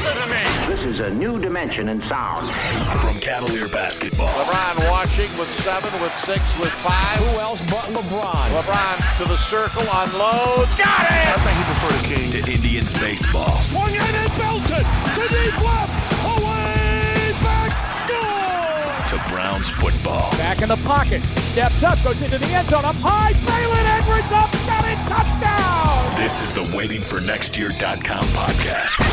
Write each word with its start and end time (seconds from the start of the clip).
Listen 0.00 0.22
to 0.22 0.28
me. 0.32 0.40
This 0.66 0.82
is 0.82 1.00
a 1.00 1.12
new 1.12 1.38
dimension 1.38 1.90
in 1.90 2.00
sound. 2.00 2.50
From 3.02 3.20
Cavalier 3.20 3.68
basketball. 3.68 4.28
LeBron 4.28 4.88
watching 4.88 5.28
with 5.36 5.52
seven, 5.60 5.92
with 6.00 6.14
six, 6.20 6.40
with 6.58 6.72
five. 6.80 7.18
Who 7.18 7.38
else 7.38 7.60
but 7.68 7.84
LeBron? 7.92 8.48
LeBron 8.48 9.18
to 9.18 9.24
the 9.28 9.36
circle, 9.36 9.82
unloads, 9.82 10.74
got 10.74 11.04
it! 11.04 11.28
I 11.28 11.36
think 11.44 11.52
he 11.52 11.64
preferred 11.68 12.00
a 12.00 12.08
king. 12.08 12.30
To 12.30 12.50
Indians 12.50 12.94
baseball. 12.94 13.60
Swung 13.60 13.90
in 13.90 14.00
and 14.00 14.32
belted 14.40 14.86
to 14.88 15.22
deep 15.28 15.56
left, 15.60 15.92
away 16.32 17.36
back, 17.44 17.70
goal! 18.08 19.18
To 19.18 19.28
Browns 19.28 19.68
football. 19.68 20.30
Back 20.40 20.62
in 20.62 20.70
the 20.70 20.80
pocket, 20.88 21.20
steps 21.52 21.82
up, 21.82 22.02
goes 22.02 22.22
into 22.22 22.38
the 22.38 22.48
end 22.48 22.66
zone, 22.68 22.86
up 22.86 22.96
high, 23.04 23.34
Braylon 23.44 24.00
Edwards 24.00 24.32
up, 24.32 24.50
got 24.64 24.88
it, 24.88 24.96
touchdown! 25.12 25.70
This 26.16 26.40
is 26.40 26.54
the 26.54 26.62
Waiting 26.74 27.02
for 27.02 27.20
Next 27.20 27.52
WaitingForNextYear.com 27.52 28.24
podcast. 28.28 29.09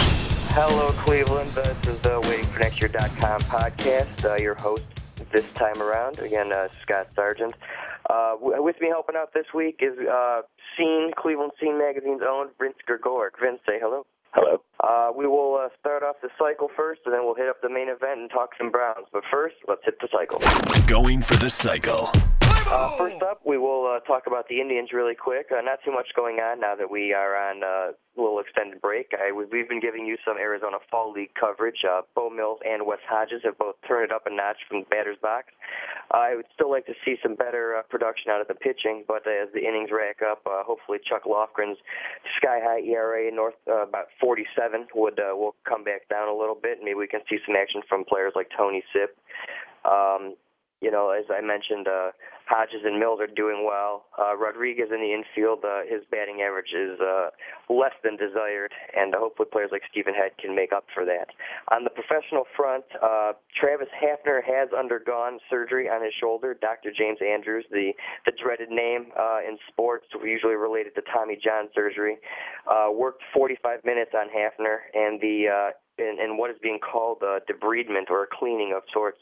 Hello, 0.60 0.92
Cleveland. 1.04 1.52
This 1.52 1.78
is 1.86 2.02
the 2.02 2.20
WaitingForNextYear.com 2.20 3.42
podcast. 3.42 4.26
Uh, 4.26 4.42
your 4.42 4.56
host 4.56 4.82
this 5.32 5.46
time 5.54 5.80
around, 5.80 6.18
again, 6.18 6.52
uh, 6.52 6.68
Scott 6.82 7.10
Sargent. 7.14 7.54
Uh, 8.10 8.32
w- 8.38 8.64
with 8.64 8.76
me 8.82 8.88
helping 8.88 9.16
out 9.16 9.36
this 9.36 9.46
week 9.54 9.82
is 9.82 9.96
uh, 10.00 10.42
Scene, 10.76 11.12
Cleveland 11.16 11.52
Scene 11.62 11.78
Magazine's 11.78 12.24
own 12.28 12.48
Vince 12.60 12.74
Grzegorek. 12.90 13.40
Vince, 13.40 13.60
say 13.68 13.78
hello. 13.80 14.08
Hello. 14.34 14.60
Uh, 14.80 15.12
we 15.16 15.28
will 15.28 15.60
uh, 15.64 15.70
start 15.80 16.02
off 16.02 16.16
the 16.24 16.30
cycle 16.40 16.72
first, 16.76 17.02
and 17.06 17.14
then 17.14 17.24
we'll 17.24 17.36
hit 17.36 17.50
up 17.50 17.62
the 17.62 17.70
main 17.70 17.88
event 17.90 18.20
and 18.20 18.32
talk 18.32 18.50
some 18.58 18.72
Browns. 18.72 19.06
But 19.14 19.26
first, 19.30 19.58
let's 19.68 19.82
hit 19.86 20.00
the 20.02 20.08
cycle. 20.12 20.40
Going 20.88 21.22
for 21.22 21.36
the 21.36 21.52
cycle. 21.52 22.10
Uh, 22.68 22.92
first 22.98 23.22
up, 23.24 23.40
we 23.46 23.58
will 23.58 23.88
uh, 23.88 24.00
talk 24.02 24.28
about 24.28 24.48
the 24.50 24.60
Indians 24.60 24.92
really 24.92 25.16
quick. 25.16 25.48
Uh, 25.52 25.62
not 25.62 25.80
too 25.86 25.92
much 25.92 26.08
going 26.16 26.40
on 26.40 26.60
now 26.60 26.76
that 26.76 26.92
we 26.92 27.14
are 27.14 27.32
on 27.36 27.64
uh, 27.64 27.96
a 27.96 28.20
little 28.20 28.40
extended 28.40 28.82
break. 28.82 29.14
I, 29.16 29.32
we've 29.32 29.70
been 29.70 29.80
giving 29.80 30.06
you 30.06 30.18
some 30.28 30.38
Arizona 30.38 30.78
Fall 30.92 31.14
League 31.14 31.32
coverage. 31.40 31.88
Uh, 31.88 32.02
Beau 32.14 32.30
Mills 32.30 32.60
and 32.68 32.86
Wes 32.86 33.00
Hodges 33.08 33.40
have 33.46 33.58
both 33.58 33.76
turned 33.88 34.12
it 34.12 34.12
up 34.12 34.28
a 34.28 34.30
notch 34.30 34.58
from 34.68 34.82
the 34.82 34.86
batter's 34.92 35.18
box. 35.22 35.48
I 36.12 36.36
would 36.36 36.46
still 36.54 36.70
like 36.70 36.86
to 36.88 36.94
see 37.06 37.16
some 37.24 37.36
better 37.36 37.78
uh, 37.78 37.84
production 37.84 38.32
out 38.32 38.42
of 38.42 38.48
the 38.48 38.56
pitching, 38.56 39.06
but 39.08 39.24
as 39.24 39.48
the 39.54 39.64
innings 39.64 39.90
rack 39.92 40.20
up, 40.20 40.44
uh, 40.46 40.64
hopefully 40.68 41.00
Chuck 41.08 41.24
Lofgren's 41.24 41.78
sky 42.36 42.60
high 42.60 42.84
ERA 42.84 43.32
north 43.32 43.56
uh, 43.70 43.88
about 43.88 44.08
47 44.20 44.88
would 44.94 45.20
uh, 45.20 45.36
will 45.36 45.56
come 45.64 45.86
back 45.86 46.10
down 46.10 46.28
a 46.28 46.36
little 46.36 46.60
bit. 46.60 46.80
Maybe 46.84 46.96
we 46.96 47.08
can 47.08 47.22
see 47.30 47.38
some 47.46 47.56
action 47.56 47.82
from 47.88 48.04
players 48.04 48.34
like 48.36 48.50
Tony 48.56 48.84
Sipp. 48.92 49.16
Um, 49.86 50.36
you 50.82 50.92
know, 50.92 51.10
as 51.10 51.26
I 51.30 51.42
mentioned, 51.42 51.88
uh, 51.88 52.12
Hodges 52.48 52.86
and 52.86 53.00
Mills 53.00 53.20
are 53.20 53.28
doing 53.28 53.66
well. 53.66 54.06
Uh, 54.18 54.38
Rodriguez 54.38 54.88
in 54.94 55.02
the 55.02 55.12
infield, 55.12 55.66
uh, 55.66 55.82
his 55.84 56.06
batting 56.12 56.42
average 56.42 56.72
is 56.72 57.00
uh, 57.02 57.30
less 57.68 57.94
than 58.04 58.16
desired, 58.16 58.72
and 58.96 59.14
hopefully 59.14 59.50
players 59.52 59.70
like 59.72 59.82
Stephen 59.92 60.14
Head 60.14 60.32
can 60.40 60.56
make 60.56 60.72
up 60.72 60.86
for 60.94 61.04
that. 61.04 61.34
On 61.74 61.84
the 61.84 61.90
professional 61.90 62.46
front, 62.56 62.86
uh, 63.02 63.34
Travis 63.60 63.90
Hafner 63.98 64.40
has 64.46 64.70
undergone 64.72 65.40
surgery 65.50 65.90
on 65.90 66.04
his 66.04 66.14
shoulder. 66.20 66.54
Dr. 66.54 66.92
James 66.96 67.20
Andrews, 67.20 67.66
the, 67.72 67.92
the 68.26 68.32
dreaded 68.32 68.70
name 68.70 69.12
uh, 69.20 69.40
in 69.46 69.58
sports, 69.68 70.06
usually 70.24 70.56
related 70.56 70.96
to 70.96 71.02
Tommy 71.12 71.38
John 71.42 71.68
surgery, 71.76 72.18
uh, 72.70 72.88
worked 72.94 73.24
45 73.34 73.84
minutes 73.84 74.12
on 74.16 74.28
Hafner, 74.30 74.88
and 74.94 75.20
the 75.20 75.46
uh, 75.52 75.72
in, 75.98 76.18
in 76.24 76.38
what 76.38 76.52
is 76.52 76.58
being 76.62 76.80
called 76.80 77.22
a 77.22 77.40
debridement 77.52 78.10
or 78.10 78.24
a 78.24 78.28
cleaning 78.28 78.74
of 78.76 78.84
sorts. 78.94 79.20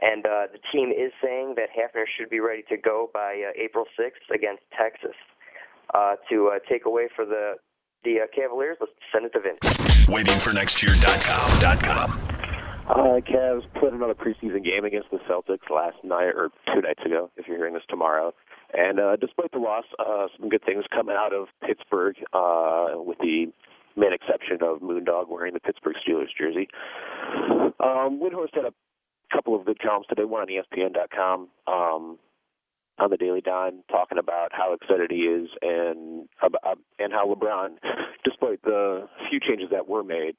And 0.00 0.26
uh, 0.26 0.48
the 0.52 0.58
team 0.72 0.90
is 0.90 1.12
saying 1.22 1.54
that 1.56 1.70
Hafner 1.72 2.04
should 2.18 2.28
be 2.28 2.40
ready 2.40 2.64
to 2.68 2.76
go 2.76 3.08
by 3.12 3.44
uh, 3.48 3.52
April 3.56 3.86
6th 3.98 4.28
against 4.34 4.62
Texas. 4.76 5.14
Uh, 5.94 6.16
to 6.28 6.48
uh, 6.48 6.58
take 6.68 6.84
away 6.84 7.08
for 7.14 7.24
the 7.24 7.54
the 8.02 8.18
uh, 8.20 8.26
Cavaliers, 8.34 8.76
let's 8.80 8.92
send 9.12 9.24
it 9.24 9.32
to 9.32 9.38
Vince. 9.40 9.60
WaitingForNextYear.com. 10.06 12.36
Uh, 12.88 13.20
Cavs 13.20 13.62
played 13.74 13.92
another 13.92 14.14
preseason 14.14 14.64
game 14.64 14.84
against 14.84 15.10
the 15.10 15.18
Celtics 15.28 15.68
last 15.74 15.96
night, 16.04 16.30
or 16.34 16.50
two 16.72 16.82
nights 16.82 17.02
ago, 17.04 17.30
if 17.36 17.48
you're 17.48 17.56
hearing 17.56 17.74
this 17.74 17.82
tomorrow. 17.88 18.32
And 18.72 19.00
uh, 19.00 19.16
despite 19.16 19.50
the 19.52 19.58
loss, 19.58 19.84
uh, 19.98 20.28
some 20.38 20.48
good 20.48 20.62
things 20.64 20.84
coming 20.94 21.16
out 21.18 21.32
of 21.32 21.48
Pittsburgh, 21.66 22.14
uh, 22.32 22.90
with 22.94 23.18
the 23.18 23.46
main 23.96 24.12
exception 24.12 24.58
of 24.62 24.80
Moondog 24.80 25.28
wearing 25.28 25.54
the 25.54 25.60
Pittsburgh 25.60 25.96
Steelers 26.06 26.28
jersey. 26.38 26.68
Um, 27.80 28.20
Windhorst 28.20 28.54
had 28.54 28.64
a 28.64 28.74
couple 29.32 29.56
of 29.56 29.64
good 29.64 29.80
columns 29.80 30.06
today, 30.08 30.24
one 30.24 30.42
on 30.42 30.48
ESPN.com, 30.48 31.48
um, 31.66 32.18
on 32.98 33.10
the 33.10 33.16
Daily 33.16 33.40
Dime, 33.40 33.82
talking 33.90 34.18
about 34.18 34.50
how 34.52 34.72
excited 34.74 35.10
he 35.10 35.22
is 35.22 35.48
and 35.62 36.28
about, 36.42 36.78
and 36.98 37.12
how 37.12 37.26
LeBron, 37.26 37.76
despite 38.24 38.62
the 38.62 39.08
few 39.28 39.40
changes 39.40 39.68
that 39.70 39.88
were 39.88 40.04
made, 40.04 40.36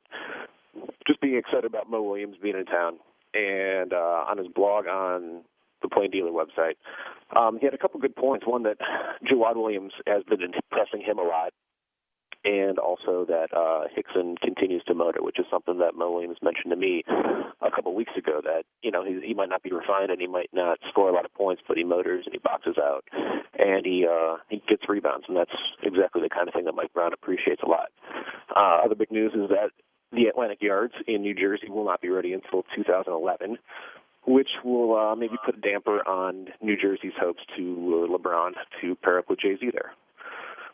just 1.06 1.22
being 1.22 1.36
excited 1.36 1.66
about 1.66 1.90
Mo 1.90 2.02
Williams 2.02 2.38
being 2.42 2.58
in 2.58 2.66
town. 2.66 2.98
And 3.34 3.94
uh, 3.94 4.26
on 4.30 4.38
his 4.38 4.48
blog 4.48 4.88
on 4.88 5.44
the 5.82 5.90
Plain 5.90 6.10
Dealer 6.10 6.32
website, 6.32 6.76
um, 7.36 7.60
he 7.60 7.66
had 7.66 7.74
a 7.74 7.78
couple 7.78 8.00
good 8.00 8.16
points. 8.16 8.48
One 8.48 8.64
that 8.64 8.78
Jawad 9.30 9.56
Williams 9.56 9.94
has 10.08 10.24
been 10.24 10.42
impressing 10.42 11.02
him 11.06 11.20
a 11.20 11.24
lot 11.24 11.54
and 12.48 12.80
also 12.80 13.26
that 13.28 13.52
uh, 13.52 13.88
Hickson 13.94 14.38
continues 14.42 14.82
to 14.88 14.94
motor, 14.94 15.22
which 15.22 15.38
is 15.38 15.46
something 15.52 15.80
that 15.80 15.96
Mo 15.96 16.12
Williams 16.12 16.38
mentioned 16.42 16.72
to 16.72 16.78
me 16.78 17.04
a 17.62 17.70
couple 17.70 17.94
weeks 17.94 18.14
ago. 18.18 18.40
That 18.42 18.64
you 18.82 18.90
know 18.90 19.04
he, 19.04 19.20
he 19.22 19.34
might 19.34 19.50
not 19.50 19.64
be 19.64 19.72
refined 19.72 20.12
and 20.12 20.22
he 20.22 20.28
might 20.28 20.50
not 20.54 20.80
score 20.90 21.10
a 21.10 21.14
lot 21.14 21.26
of 21.26 21.34
points, 21.34 21.62
but 21.68 21.76
he 21.76 21.84
motors 21.84 22.24
and 22.26 22.34
he 22.34 22.40
boxes 22.40 22.78
out 22.78 23.04
and 23.60 23.86
he 23.86 24.08
uh, 24.10 24.38
he 24.48 24.64
gets 24.70 24.88
rebounds, 24.88 25.26
and 25.28 25.36
that's 25.36 25.52
exactly 25.84 26.22
the 26.22 26.30
kind 26.30 26.48
of 26.48 26.54
thing 26.54 26.66
that 26.66 26.76
Mike 26.76 26.94
Brown 26.94 27.12
appreciates 27.12 27.62
a 27.64 27.70
lot. 27.70 27.90
Uh, 28.56 28.80
other 28.86 28.96
big 28.96 29.12
news 29.12 29.34
is 29.34 29.50
that 29.50 29.72
the 30.14 30.28
Atlantic 30.28 30.62
Yards 30.62 30.94
in 31.06 31.22
New 31.22 31.36
Jersey 31.36 31.70
will 31.70 31.86
not 31.86 32.02
be 32.02 32.10
ready 32.10 32.32
until 32.32 32.64
2011 32.76 33.58
which 34.30 34.50
will 34.62 34.94
uh, 34.94 35.16
maybe 35.16 35.36
put 35.46 35.56
a 35.56 35.62
damper 35.62 36.06
on 36.06 36.48
New 36.62 36.76
Jersey's 36.76 37.14
hopes 37.18 37.40
to 37.56 37.64
uh, 37.64 38.18
LeBron 38.18 38.52
to 38.82 38.94
pair 38.96 39.20
up 39.20 39.30
with 39.30 39.40
Jay 39.40 39.56
Z 39.58 39.70
there. 39.72 39.94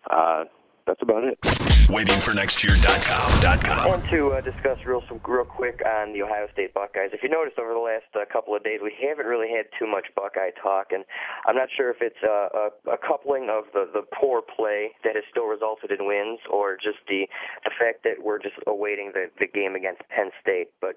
Uh, 0.10 0.46
that's 0.86 1.02
about 1.02 1.24
it. 1.24 1.40
WaitingForNextYear.com. 1.88 3.44
And 3.44 4.04
to 4.10 4.32
uh, 4.32 4.42
discuss 4.42 4.80
real 4.86 5.04
some 5.08 5.20
real 5.28 5.44
quick 5.44 5.82
on 5.86 6.14
the 6.14 6.24
Ohio 6.24 6.48
State 6.52 6.74
Buckeyes. 6.74 7.12
If 7.14 7.24
you 7.24 7.30
noticed 7.30 7.60
over 7.60 7.74
the 7.74 7.80
last 7.84 8.08
uh, 8.16 8.24
couple 8.32 8.56
of 8.56 8.64
days, 8.64 8.80
we 8.82 8.94
haven't 8.96 9.26
really 9.26 9.50
had 9.52 9.66
too 9.78 9.86
much 9.86 10.08
Buckeye 10.16 10.52
talk, 10.62 10.92
and 10.92 11.04
I'm 11.46 11.56
not 11.56 11.68
sure 11.76 11.92
if 11.92 11.98
it's 12.02 12.24
uh, 12.24 12.50
a, 12.56 12.96
a 12.96 12.98
coupling 12.98 13.50
of 13.52 13.66
the 13.74 13.86
the 13.92 14.02
poor 14.16 14.42
play 14.42 14.92
that 15.04 15.16
has 15.16 15.26
still 15.30 15.46
resulted 15.46 15.92
in 15.92 16.08
wins, 16.08 16.40
or 16.50 16.78
just 16.78 17.04
the 17.08 17.28
the 17.64 17.72
fact 17.78 18.04
that 18.04 18.24
we're 18.24 18.40
just 18.40 18.56
awaiting 18.66 19.12
the 19.14 19.28
the 19.40 19.48
game 19.48 19.76
against 19.76 20.02
Penn 20.08 20.32
State. 20.42 20.72
But 20.80 20.96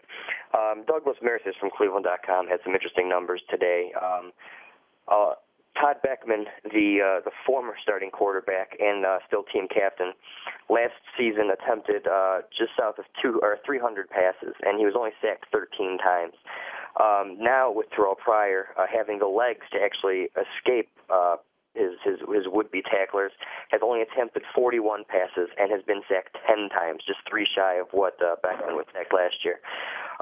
um, 0.54 0.84
Doug 0.86 1.03
Lesmerises 1.04 1.58
from 1.58 1.70
Cleveland.com 1.76 2.47
had 2.47 2.60
some 2.64 2.74
interesting 2.74 3.08
numbers 3.08 3.42
today. 3.50 3.92
Um, 4.00 4.32
uh, 5.08 5.34
Todd 5.81 5.97
Boeckman, 6.04 6.44
the 6.64 7.00
uh, 7.04 7.20
the 7.25 7.31
former 7.47 7.75
starting 7.82 8.10
quarterback 8.10 8.76
and 8.81 9.04
uh, 9.04 9.19
still 9.26 9.44
team 9.44 9.69
captain, 9.69 10.12
last 10.69 10.97
season 11.16 11.50
attempted 11.53 12.06
uh, 12.06 12.41
just 12.50 12.72
south 12.78 12.98
of 12.98 13.04
two 13.22 13.38
or 13.42 13.59
300 13.64 14.09
passes, 14.09 14.54
and 14.62 14.78
he 14.78 14.84
was 14.84 14.94
only 14.97 15.12
sacked 15.20 15.47
13 15.53 15.98
times. 15.98 16.34
Um, 16.98 17.36
now 17.38 17.70
with 17.70 17.91
Terrell 17.91 18.16
Pryor 18.16 18.69
uh, 18.78 18.86
having 18.88 19.19
the 19.19 19.28
legs 19.28 19.66
to 19.72 19.78
actually 19.78 20.32
escape 20.32 20.88
uh, 21.12 21.36
his 21.76 21.92
his 22.03 22.19
his 22.32 22.48
would-be 22.48 22.82
tacklers, 22.82 23.32
has 23.69 23.81
only 23.84 24.00
attempted 24.00 24.42
41 24.54 25.04
passes 25.09 25.53
and 25.60 25.70
has 25.70 25.82
been 25.84 26.00
sacked 26.09 26.36
10 26.48 26.70
times, 26.70 27.04
just 27.06 27.20
three 27.28 27.47
shy 27.47 27.76
of 27.76 27.88
what 27.92 28.16
uh, 28.25 28.36
Boeckman 28.41 28.75
was 28.75 28.86
sacked 28.92 29.12
last 29.12 29.44
year. 29.44 29.60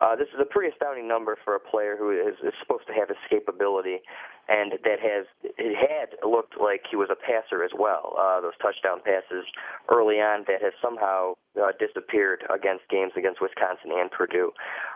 Uh, 0.03 0.17
this 0.17 0.29
is 0.35 0.41
a 0.41 0.45
pretty 0.45 0.73
astounding 0.73 1.07
number 1.07 1.37
for 1.45 1.55
a 1.55 1.61
player 1.61 1.97
who 1.97 2.11
is, 2.11 2.35
is 2.43 2.55
supposed 2.61 2.87
to 2.87 2.93
have 2.93 3.09
escapability, 3.09 4.03
and 4.49 4.73
that 4.83 4.99
has 5.01 5.27
it 5.43 5.75
had 5.79 6.19
looked 6.27 6.59
like 6.61 6.83
he 6.91 6.97
was 6.97 7.09
a 7.11 7.17
passer 7.17 7.63
as 7.63 7.71
well. 7.79 8.17
Uh, 8.19 8.41
those 8.41 8.57
touchdown 8.61 8.99
passes 9.05 9.47
early 9.89 10.17
on 10.21 10.45
that 10.49 10.61
has 10.61 10.73
somehow 10.83 11.33
uh, 11.57 11.71
disappeared 11.79 12.45
against 12.51 12.83
games 12.91 13.13
against 13.17 13.41
Wisconsin 13.41 13.95
and 13.95 14.11
Purdue. 14.11 14.51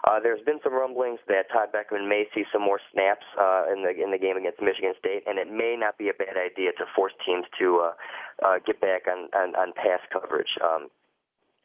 Uh, 0.04 0.18
there's 0.20 0.42
been 0.42 0.58
some 0.62 0.74
rumblings 0.74 1.20
that 1.28 1.46
Todd 1.52 1.70
Boeckman 1.70 2.08
may 2.08 2.26
see 2.34 2.44
some 2.52 2.62
more 2.62 2.80
snaps 2.92 3.24
uh, 3.38 3.70
in 3.72 3.82
the 3.86 3.94
in 3.94 4.10
the 4.10 4.18
game 4.18 4.36
against 4.36 4.60
Michigan 4.60 4.94
State, 4.98 5.22
and 5.26 5.38
it 5.38 5.46
may 5.50 5.76
not 5.78 5.96
be 5.96 6.08
a 6.10 6.16
bad 6.16 6.36
idea 6.36 6.72
to 6.74 6.84
force 6.94 7.14
teams 7.24 7.46
to 7.58 7.86
uh, 7.86 7.92
uh, 8.44 8.56
get 8.66 8.80
back 8.80 9.06
on, 9.06 9.30
on 9.32 9.54
on 9.54 9.72
pass 9.72 10.02
coverage. 10.12 10.58
Um, 10.58 10.90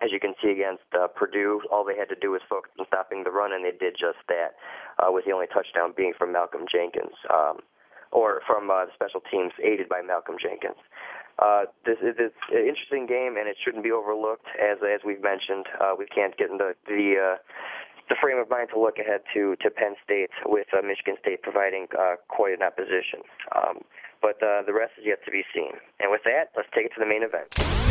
as 0.01 0.11
you 0.11 0.19
can 0.19 0.33
see 0.41 0.51
against 0.51 0.83
uh, 0.93 1.07
Purdue, 1.07 1.61
all 1.71 1.85
they 1.85 1.95
had 1.95 2.09
to 2.09 2.19
do 2.19 2.31
was 2.31 2.41
focus 2.49 2.71
on 2.79 2.85
stopping 2.87 3.23
the 3.23 3.31
run, 3.31 3.53
and 3.53 3.63
they 3.63 3.71
did 3.71 3.93
just 3.93 4.19
that, 4.27 4.55
uh, 4.99 5.11
with 5.11 5.25
the 5.25 5.31
only 5.31 5.47
touchdown 5.47 5.93
being 5.95 6.13
from 6.17 6.31
Malcolm 6.31 6.65
Jenkins, 6.71 7.15
um, 7.31 7.59
or 8.11 8.41
from 8.45 8.69
uh, 8.69 8.85
the 8.85 8.93
special 8.93 9.21
teams 9.31 9.53
aided 9.63 9.87
by 9.87 10.01
Malcolm 10.01 10.35
Jenkins. 10.41 10.79
Uh, 11.39 11.65
this 11.85 11.97
is 12.01 12.13
it's 12.19 12.35
an 12.51 12.65
interesting 12.67 13.07
game, 13.07 13.37
and 13.37 13.47
it 13.49 13.57
shouldn't 13.63 13.83
be 13.83 13.91
overlooked. 13.91 14.45
As 14.61 14.77
as 14.85 15.01
we've 15.05 15.23
mentioned, 15.23 15.65
uh, 15.81 15.93
we 15.97 16.05
can't 16.05 16.37
get 16.37 16.51
into 16.51 16.75
the 16.85 17.17
uh, 17.17 17.37
the 18.09 18.15
frame 18.21 18.37
of 18.37 18.49
mind 18.49 18.69
to 18.73 18.79
look 18.79 18.99
ahead 18.99 19.21
to 19.33 19.55
to 19.61 19.71
Penn 19.71 19.95
State 20.03 20.29
with 20.45 20.67
uh, 20.77 20.85
Michigan 20.85 21.15
State 21.21 21.41
providing 21.41 21.87
uh, 21.97 22.21
quite 22.27 22.53
an 22.53 22.61
opposition. 22.61 23.25
Um, 23.55 23.81
but 24.21 24.37
uh, 24.43 24.61
the 24.65 24.73
rest 24.73 24.93
is 24.97 25.05
yet 25.05 25.19
to 25.25 25.31
be 25.31 25.43
seen. 25.53 25.73
And 25.99 26.11
with 26.11 26.21
that, 26.23 26.55
let's 26.55 26.69
take 26.73 26.85
it 26.85 26.93
to 26.95 26.99
the 26.99 27.05
main 27.05 27.23
event. 27.23 27.82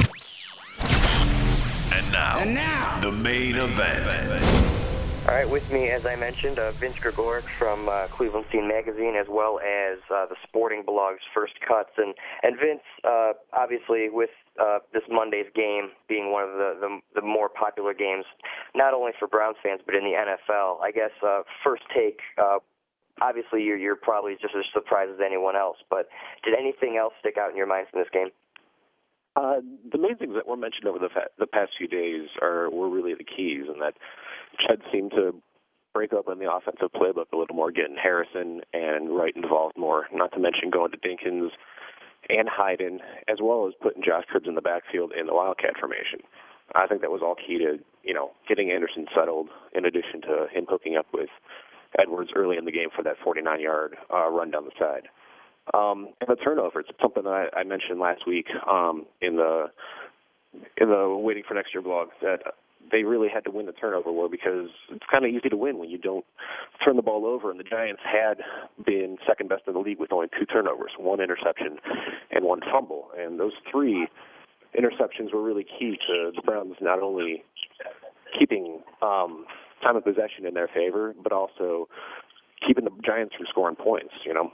And 2.05 2.13
now, 2.13 2.39
And 2.39 2.55
now, 2.55 3.01
the 3.01 3.13
main 3.13 3.57
event. 3.57 4.63
All 5.29 5.35
right, 5.35 5.49
with 5.49 5.73
me, 5.73 5.89
as 5.89 6.05
I 6.05 6.17
mentioned, 6.17 6.59
uh, 6.59 6.73
Vince 6.73 6.97
Grzegorek 6.97 7.45
from 7.57 7.89
uh, 7.89 8.09
Cleveland 8.09 8.45
Scene 8.51 8.67
Magazine, 8.67 9.15
as 9.15 9.29
well 9.31 9.61
as 9.61 9.99
uh, 10.11 10.27
the 10.27 10.35
Sporting 10.43 10.83
Blog's 10.85 11.23
First 11.33 11.55
Cuts. 11.61 11.91
And, 11.97 12.13
and 12.43 12.59
Vince, 12.59 12.83
uh, 13.05 13.35
obviously, 13.53 14.09
with 14.11 14.31
uh, 14.61 14.81
this 14.93 15.05
Monday's 15.09 15.47
game 15.55 15.91
being 16.09 16.33
one 16.33 16.43
of 16.43 16.55
the, 16.55 16.77
the, 16.81 17.21
the 17.21 17.23
more 17.23 17.49
popular 17.49 17.95
games, 17.95 18.25
not 18.75 18.95
only 18.95 19.13
for 19.17 19.29
Browns 19.29 19.57
fans, 19.63 19.81
but 19.87 19.95
in 19.95 20.03
the 20.03 20.19
NFL, 20.19 20.83
I 20.83 20.91
guess 20.91 21.13
uh, 21.25 21.43
first 21.63 21.85
take, 21.95 22.19
uh, 22.37 22.59
obviously, 23.21 23.63
you're, 23.63 23.79
you're 23.79 23.95
probably 23.95 24.35
just 24.43 24.57
as 24.59 24.65
surprised 24.75 25.13
as 25.13 25.21
anyone 25.25 25.55
else, 25.55 25.77
but 25.89 26.09
did 26.45 26.55
anything 26.59 26.97
else 26.97 27.15
stick 27.21 27.39
out 27.39 27.51
in 27.51 27.57
your 27.57 27.69
mind 27.69 27.87
from 27.93 28.01
this 28.01 28.11
game? 28.13 28.29
Uh, 29.35 29.61
the 29.91 29.99
main 29.99 30.17
things 30.17 30.35
that 30.35 30.47
were 30.47 30.57
mentioned 30.57 30.87
over 30.87 30.99
the 30.99 31.09
fa- 31.09 31.31
the 31.39 31.47
past 31.47 31.73
few 31.79 31.89
days 31.89 32.29
are 32.43 32.71
were 32.71 32.89
really 32.89 33.15
the 33.15 33.25
keys, 33.25 33.65
and 33.67 33.81
that 33.81 33.95
Chud 34.61 34.83
seemed 34.93 35.13
to 35.13 35.35
break 35.95 36.13
open 36.13 36.39
the 36.39 36.51
offensive 36.51 36.91
playbook 36.93 37.33
a 37.33 37.37
little 37.37 37.57
more, 37.57 37.71
getting 37.71 37.97
Harrison 37.97 38.61
and 38.73 39.15
Wright 39.15 39.35
involved 39.37 39.77
more. 39.77 40.07
Not 40.13 40.33
to 40.33 40.41
mention 40.41 40.71
going 40.71 40.91
to 40.93 40.99
Dinkins 40.99 41.51
and 42.29 42.49
Heiden, 42.49 43.01
as 43.29 43.39
well 43.43 43.67
as 43.67 43.75
putting 43.83 44.03
Josh 44.03 44.25
Cribbs 44.33 44.49
in 44.49 44.55
the 44.55 44.63
backfield 44.63 45.13
in 45.19 45.27
the 45.27 45.35
Wildcat 45.35 45.79
formation. 45.79 46.21
I 46.75 46.87
think 46.87 47.01
that 47.01 47.11
was 47.11 47.21
all 47.23 47.35
key 47.35 47.59
to 47.59 47.79
you 48.05 48.15
know 48.15 48.33
getting 48.49 48.71
Anderson 48.71 49.07
settled. 49.15 49.49
In 49.75 49.85
addition 49.87 50.21
to 50.23 50.47
him 50.53 50.67
hooking 50.69 50.97
up 50.97 51.07
with 51.13 51.31
Edwards 51.99 52.31
early 52.35 52.57
in 52.57 52.65
the 52.65 52.73
game 52.73 52.89
for 52.95 53.03
that 53.03 53.17
49-yard 53.25 53.97
uh, 54.13 54.29
run 54.29 54.51
down 54.51 54.65
the 54.65 54.73
side. 54.79 55.09
Um, 55.75 56.09
and 56.21 56.29
the 56.29 56.37
turnovers, 56.37 56.87
it's 56.89 56.99
something 57.01 57.27
I, 57.27 57.47
I 57.55 57.63
mentioned 57.65 58.01
last 58.01 58.27
week 58.27 58.47
um, 58.69 59.07
in 59.21 59.37
the 59.37 59.67
in 60.77 60.89
the 60.91 61.09
waiting 61.09 61.45
for 61.47 61.55
next 61.55 61.73
year 61.73 61.83
blog 61.83 62.09
that 62.21 62.41
they 62.91 63.05
really 63.05 63.29
had 63.33 63.45
to 63.45 63.51
win 63.51 63.67
the 63.67 63.73
turnover 63.73 64.13
war 64.13 64.29
because 64.29 64.69
it's 64.91 65.05
kind 65.11 65.25
of 65.25 65.31
easy 65.31 65.49
to 65.49 65.57
win 65.57 65.79
when 65.79 65.89
you 65.89 65.99
don't 65.99 66.25
turn 66.85 66.97
the 66.97 67.03
ball 67.03 67.25
over. 67.25 67.51
And 67.51 67.59
the 67.59 67.65
Giants 67.65 68.03
had 68.05 68.39
been 68.85 69.19
second 69.27 69.49
best 69.49 69.63
in 69.67 69.75
the 69.75 69.79
league 69.79 69.99
with 69.99 70.13
only 70.13 70.27
two 70.39 70.45
turnovers, 70.47 70.91
one 70.99 71.21
interception 71.21 71.79
and 72.31 72.45
one 72.45 72.61
fumble, 72.71 73.09
and 73.17 73.39
those 73.39 73.53
three 73.71 74.09
interceptions 74.79 75.33
were 75.33 75.43
really 75.43 75.65
key 75.65 75.97
to 76.09 76.33
the 76.35 76.43
Browns 76.43 76.75
not 76.81 77.01
only 77.01 77.45
keeping 78.39 78.81
um, 79.01 79.45
time 79.83 79.97
of 79.97 80.05
possession 80.05 80.47
in 80.47 80.55
their 80.55 80.69
favor, 80.69 81.15
but 81.23 81.33
also 81.33 81.89
keeping 82.67 82.85
the 82.85 82.91
Giants 83.05 83.35
from 83.37 83.47
scoring 83.49 83.77
points. 83.77 84.13
You 84.27 84.35
know. 84.35 84.53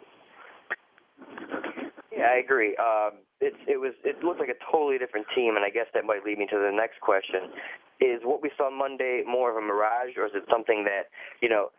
Yeah, 2.19 2.35
I 2.35 2.38
agree. 2.43 2.76
Um, 2.76 3.23
it, 3.41 3.55
it 3.67 3.79
was 3.79 3.94
it 4.03 4.25
looked 4.25 4.41
like 4.41 4.50
a 4.50 4.59
totally 4.70 4.99
different 4.99 5.26
team, 5.35 5.55
and 5.55 5.65
I 5.65 5.70
guess 5.70 5.87
that 5.94 6.05
might 6.05 6.25
lead 6.26 6.38
me 6.38 6.47
to 6.50 6.59
the 6.59 6.75
next 6.75 7.00
question: 7.00 7.55
Is 8.00 8.20
what 8.25 8.43
we 8.43 8.50
saw 8.59 8.70
Monday 8.70 9.23
more 9.26 9.50
of 9.50 9.56
a 9.56 9.65
mirage, 9.65 10.19
or 10.19 10.26
is 10.26 10.35
it 10.35 10.44
something 10.50 10.85
that 10.85 11.15
you 11.41 11.49
know? 11.49 11.70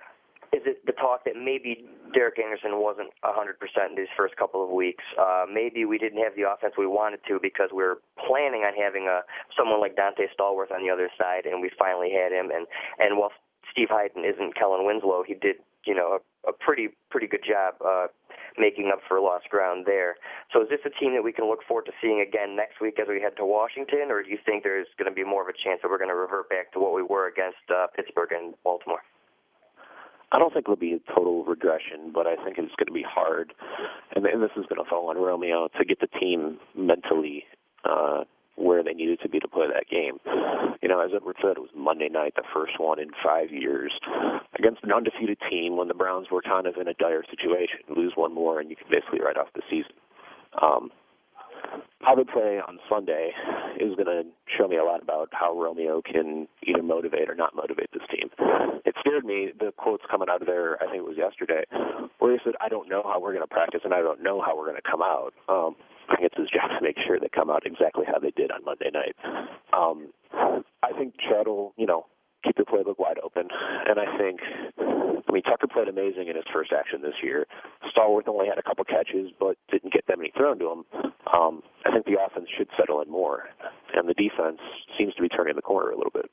Is 0.49 0.65
it 0.65 0.81
the 0.87 0.97
talk 0.97 1.29
that 1.29 1.37
maybe 1.37 1.85
Derek 2.09 2.41
Anderson 2.41 2.81
wasn't 2.81 3.13
100% 3.21 3.53
in 3.85 3.93
these 3.93 4.09
first 4.17 4.33
couple 4.35 4.65
of 4.65 4.71
weeks? 4.73 5.03
Uh, 5.13 5.45
maybe 5.45 5.85
we 5.85 5.99
didn't 5.99 6.17
have 6.23 6.33
the 6.33 6.49
offense 6.49 6.73
we 6.73 6.89
wanted 6.89 7.19
to 7.29 7.37
because 7.39 7.69
we 7.69 7.85
were 7.85 8.01
planning 8.17 8.65
on 8.65 8.73
having 8.73 9.05
a 9.05 9.21
someone 9.53 9.77
like 9.79 9.93
Donté 9.93 10.25
Stallworth 10.33 10.73
on 10.73 10.81
the 10.81 10.89
other 10.89 11.13
side, 11.21 11.45
and 11.45 11.61
we 11.61 11.69
finally 11.77 12.09
had 12.09 12.33
him. 12.33 12.49
And 12.49 12.65
and 12.97 13.19
while 13.19 13.29
Steve 13.69 13.89
Heiden 13.93 14.25
isn't 14.25 14.55
Kellen 14.57 14.85
Winslow, 14.89 15.21
he 15.21 15.35
did 15.35 15.57
you 15.85 15.95
know 15.95 16.19
a, 16.19 16.49
a 16.49 16.53
pretty 16.53 16.89
pretty 17.09 17.27
good 17.27 17.43
job 17.43 17.75
uh, 17.85 18.07
making 18.57 18.91
up 18.91 18.99
for 19.07 19.19
lost 19.19 19.49
ground 19.49 19.85
there. 19.85 20.15
So 20.51 20.61
is 20.61 20.69
this 20.69 20.79
a 20.85 20.93
team 20.99 21.13
that 21.13 21.23
we 21.23 21.31
can 21.31 21.47
look 21.47 21.63
forward 21.67 21.85
to 21.85 21.93
seeing 22.01 22.21
again 22.21 22.55
next 22.55 22.81
week 22.81 22.99
as 22.99 23.07
we 23.07 23.21
head 23.21 23.37
to 23.37 23.45
Washington, 23.45 24.11
or 24.11 24.23
do 24.23 24.29
you 24.29 24.37
think 24.45 24.63
there's 24.63 24.87
going 24.97 25.09
to 25.09 25.15
be 25.15 25.23
more 25.23 25.41
of 25.41 25.49
a 25.49 25.57
chance 25.63 25.79
that 25.81 25.89
we're 25.89 26.01
going 26.01 26.11
to 26.11 26.15
revert 26.15 26.49
back 26.49 26.71
to 26.73 26.79
what 26.79 26.93
we 26.93 27.03
were 27.03 27.27
against 27.27 27.63
uh, 27.69 27.87
Pittsburgh 27.95 28.31
and 28.31 28.53
Baltimore? 28.63 29.01
I 30.31 30.37
don't 30.37 30.53
think 30.53 30.65
it'll 30.65 30.75
be 30.75 30.93
a 30.93 31.13
total 31.13 31.43
regression, 31.43 32.11
but 32.13 32.27
I 32.27 32.35
think 32.35 32.59
it's 32.59 32.75
going 32.77 32.87
to 32.87 32.93
be 32.93 33.05
hard, 33.07 33.53
and, 34.15 34.25
and 34.25 34.43
this 34.43 34.51
is 34.55 34.65
going 34.69 34.83
to 34.83 34.87
fall 34.87 35.09
on 35.09 35.17
Romeo 35.17 35.69
to 35.79 35.85
get 35.85 35.99
the 35.99 36.07
team 36.19 36.59
mentally 36.75 37.45
uh, 37.83 38.25
where 38.59 38.83
they 38.83 38.93
needed 38.93 39.19
to 39.23 39.29
be 39.29 39.39
to 39.39 39.47
play 39.47 39.67
that 39.71 39.87
game. 39.89 40.19
You 40.81 40.89
know, 40.89 40.99
as 40.99 41.11
Edward 41.15 41.37
said, 41.41 41.55
it 41.55 41.63
was 41.63 41.71
Monday 41.75 42.09
night, 42.09 42.33
the 42.35 42.43
first 42.53 42.73
one 42.77 42.99
in 42.99 43.09
five 43.23 43.51
years, 43.51 43.93
against 44.57 44.83
an 44.83 44.91
undefeated 44.91 45.37
team 45.49 45.77
when 45.77 45.87
the 45.87 45.93
Browns 45.93 46.27
were 46.31 46.41
kind 46.41 46.67
of 46.67 46.75
in 46.75 46.87
a 46.87 46.93
dire 46.93 47.23
situation. 47.29 47.79
Lose 47.95 48.13
one 48.15 48.33
more, 48.33 48.59
and 48.59 48.69
you 48.69 48.75
can 48.75 48.87
basically 48.91 49.21
write 49.21 49.37
off 49.37 49.47
the 49.55 49.61
season. 49.69 49.95
Um, 50.61 50.91
how 52.01 52.15
they 52.15 52.23
play 52.23 52.59
on 52.65 52.79
Sunday 52.89 53.31
is 53.79 53.95
going 53.95 54.07
to 54.07 54.23
show 54.57 54.67
me 54.67 54.77
a 54.77 54.83
lot 54.83 55.01
about 55.01 55.29
how 55.31 55.53
Romeo 55.53 56.01
can 56.01 56.47
either 56.63 56.81
motivate 56.81 57.29
or 57.29 57.35
not 57.35 57.55
motivate 57.55 57.89
this 57.93 58.03
team. 58.09 58.29
It 58.85 58.95
scared 58.99 59.25
me, 59.25 59.51
the 59.59 59.71
quotes 59.75 60.03
coming 60.09 60.29
out 60.29 60.41
of 60.41 60.47
there, 60.47 60.81
I 60.81 60.85
think 60.85 60.97
it 60.97 61.05
was 61.05 61.17
yesterday, 61.17 61.63
where 62.19 62.31
he 62.31 62.39
said, 62.43 62.53
I 62.61 62.69
don't 62.69 62.89
know 62.89 63.03
how 63.03 63.19
we're 63.19 63.33
going 63.33 63.43
to 63.43 63.53
practice 63.53 63.81
and 63.83 63.93
I 63.93 64.01
don't 64.01 64.23
know 64.23 64.41
how 64.41 64.57
we're 64.57 64.65
going 64.65 64.81
to 64.81 64.89
come 64.89 65.01
out. 65.01 65.33
Um, 65.47 65.75
it's 66.19 66.37
his 66.37 66.49
job 66.49 66.69
to 66.69 66.81
make 66.81 66.97
sure 67.05 67.19
they 67.19 67.29
come 67.29 67.49
out 67.49 67.65
exactly 67.65 68.05
how 68.05 68.19
they 68.19 68.31
did 68.31 68.51
on 68.51 68.65
Monday 68.65 68.89
night. 68.93 69.15
Um, 69.73 70.11
I 70.83 70.91
think 70.97 71.15
Chud 71.21 71.47
will, 71.47 71.73
you 71.77 71.85
know, 71.85 72.05
keep 72.43 72.55
the 72.55 72.63
playbook 72.63 72.99
wide 72.99 73.19
open. 73.23 73.47
And 73.87 73.99
I 73.99 74.17
think, 74.17 74.39
I 74.79 75.31
mean, 75.31 75.43
Tucker 75.43 75.67
played 75.67 75.87
amazing 75.87 76.27
in 76.27 76.35
his 76.35 76.45
first 76.53 76.71
action 76.71 77.01
this 77.01 77.19
year. 77.21 77.45
Stallworth 77.91 78.27
only 78.27 78.47
had 78.47 78.57
a 78.57 78.63
couple 78.63 78.85
catches, 78.85 79.31
but 79.39 79.57
didn't 79.69 79.93
get 79.93 80.05
that 80.07 80.17
many 80.17 80.31
thrown 80.35 80.59
to 80.59 80.71
him. 80.71 80.85
Um, 81.33 81.61
I 81.85 81.91
think 81.91 82.05
the 82.05 82.17
offense 82.19 82.47
should 82.57 82.69
settle 82.77 83.01
in 83.01 83.09
more, 83.11 83.49
and 83.93 84.07
the 84.07 84.13
defense 84.13 84.59
seems 84.97 85.13
to 85.15 85.21
be 85.21 85.29
turning 85.29 85.55
the 85.55 85.61
corner 85.61 85.91
a 85.91 85.97
little 85.97 86.13
bit. 86.13 86.31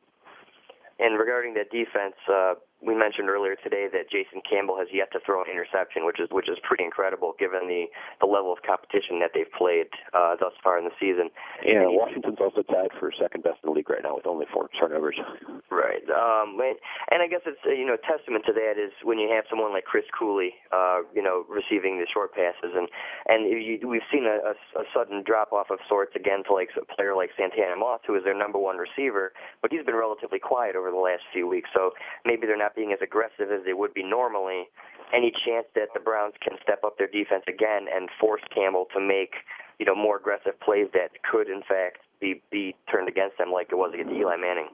And 0.98 1.18
regarding 1.18 1.54
that 1.54 1.70
defense, 1.70 2.16
uh, 2.30 2.54
we 2.86 2.94
mentioned 2.94 3.28
earlier 3.28 3.56
today 3.58 3.90
that 3.90 4.06
Jason 4.08 4.40
Campbell 4.48 4.78
has 4.78 4.86
yet 4.94 5.10
to 5.12 5.18
throw 5.26 5.42
an 5.42 5.50
interception, 5.50 6.06
which 6.06 6.22
is 6.22 6.30
which 6.30 6.48
is 6.48 6.56
pretty 6.62 6.84
incredible 6.84 7.34
given 7.38 7.66
the 7.66 7.90
the 8.22 8.30
level 8.30 8.54
of 8.54 8.62
competition 8.62 9.18
that 9.18 9.34
they've 9.34 9.50
played 9.58 9.90
uh, 10.14 10.38
thus 10.38 10.54
far 10.62 10.78
in 10.78 10.86
the 10.86 10.94
season. 11.02 11.28
Yeah, 11.66 11.90
Washington's 11.90 12.38
also 12.38 12.62
tied 12.62 12.94
for 12.98 13.10
second 13.18 13.42
best 13.42 13.58
in 13.66 13.70
the 13.70 13.74
league 13.74 13.90
right 13.90 14.02
now 14.02 14.14
with 14.14 14.26
only 14.26 14.46
four 14.52 14.70
turnovers. 14.78 15.18
Right. 15.66 16.06
Um, 16.08 16.56
and, 16.62 16.78
and 17.10 17.20
I 17.20 17.26
guess 17.26 17.42
it's 17.44 17.58
uh, 17.66 17.74
you 17.74 17.84
know 17.84 17.98
testament 17.98 18.46
to 18.46 18.54
that 18.54 18.78
is 18.78 18.94
when 19.02 19.18
you 19.18 19.28
have 19.34 19.44
someone 19.50 19.74
like 19.74 19.84
Chris 19.84 20.06
Cooley, 20.16 20.54
uh, 20.70 21.02
you 21.12 21.20
know, 21.20 21.44
receiving 21.50 21.98
the 21.98 22.06
short 22.06 22.32
passes, 22.32 22.70
and 22.70 22.86
and 23.26 23.50
you, 23.50 23.82
we've 23.82 24.06
seen 24.12 24.30
a, 24.30 24.54
a, 24.54 24.54
a 24.78 24.84
sudden 24.94 25.26
drop 25.26 25.52
off 25.52 25.66
of 25.74 25.82
sorts 25.88 26.14
again 26.14 26.44
to 26.46 26.54
like 26.54 26.70
a 26.78 26.86
player 26.94 27.16
like 27.16 27.30
Santana 27.36 27.74
Moss, 27.74 28.00
who 28.06 28.14
is 28.14 28.22
their 28.22 28.36
number 28.36 28.58
one 28.58 28.78
receiver, 28.78 29.32
but 29.60 29.72
he's 29.72 29.84
been 29.84 29.98
relatively 29.98 30.38
quiet 30.38 30.76
over 30.76 30.90
the 30.90 31.02
last 31.02 31.26
few 31.32 31.48
weeks. 31.50 31.68
So 31.74 31.90
maybe 32.24 32.46
they're 32.46 32.56
not 32.56 32.75
being 32.76 32.92
as 32.92 33.00
aggressive 33.02 33.50
as 33.50 33.64
they 33.64 33.72
would 33.72 33.94
be 33.94 34.04
normally. 34.04 34.68
Any 35.14 35.32
chance 35.32 35.66
that 35.74 35.88
the 35.94 36.00
Browns 36.00 36.34
can 36.42 36.58
step 36.62 36.84
up 36.84 36.98
their 36.98 37.08
defense 37.08 37.44
again 37.48 37.86
and 37.92 38.08
force 38.20 38.42
Campbell 38.54 38.86
to 38.94 39.00
make 39.00 39.34
you 39.78 39.86
know 39.86 39.94
more 39.94 40.16
aggressive 40.16 40.58
plays 40.60 40.88
that 40.92 41.10
could 41.24 41.48
in 41.48 41.62
fact 41.66 41.98
be 42.20 42.42
be 42.52 42.74
turned 42.90 43.08
against 43.08 43.38
them 43.38 43.50
like 43.50 43.68
it 43.72 43.76
was 43.76 43.92
against 43.94 44.12
Eli 44.12 44.36
Manning? 44.36 44.68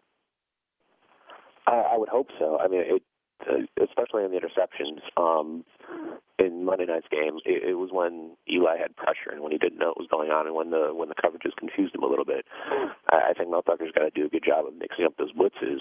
I, 1.67 1.95
I 1.95 1.97
would 1.97 2.09
hope 2.09 2.29
so. 2.39 2.59
I 2.59 2.69
mean, 2.69 2.81
it, 2.81 3.03
especially 3.83 4.25
in 4.25 4.31
the 4.31 4.41
interceptions. 4.41 5.01
Um, 5.17 5.65
in 6.39 6.65
Monday 6.65 6.87
night's 6.87 7.07
game, 7.11 7.39
it, 7.45 7.63
it 7.71 7.75
was 7.75 7.91
when 7.93 8.37
Eli 8.51 8.77
had 8.77 8.97
pressure 8.97 9.31
and 9.31 9.43
when 9.43 9.53
he 9.53 9.59
didn't 9.59 9.79
know 9.79 9.95
what 9.95 9.99
was 9.99 10.11
going 10.11 10.31
on, 10.31 10.47
and 10.47 10.57
when 10.57 10.71
the 10.71 10.91
when 10.95 11.09
the 11.09 11.15
coverages 11.15 11.55
confused 11.59 11.95
him 11.95 12.03
a 12.03 12.07
little 12.07 12.25
bit. 12.25 12.45
I, 13.11 13.31
I 13.31 13.33
think 13.37 13.51
Mel 13.51 13.63
Tucker's 13.63 13.93
got 13.95 14.03
to 14.03 14.11
do 14.11 14.27
a 14.27 14.29
good 14.29 14.45
job 14.45 14.67
of 14.67 14.75
mixing 14.75 15.05
up 15.05 15.17
those 15.19 15.33
blitzes. 15.33 15.81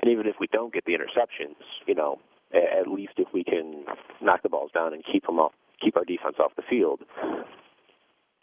And 0.00 0.10
even 0.10 0.26
if 0.26 0.36
we 0.40 0.46
don't 0.48 0.72
get 0.72 0.84
the 0.84 0.96
interceptions, 0.96 1.60
you 1.86 1.94
know, 1.94 2.18
at, 2.54 2.86
at 2.86 2.88
least 2.88 3.14
if 3.18 3.28
we 3.32 3.44
can 3.44 3.84
knock 4.20 4.42
the 4.42 4.48
balls 4.48 4.70
down 4.72 4.94
and 4.94 5.04
keep 5.04 5.26
them 5.26 5.38
off, 5.38 5.52
keep 5.82 5.96
our 5.96 6.04
defense 6.04 6.36
off 6.40 6.52
the 6.56 6.66
field. 6.68 7.00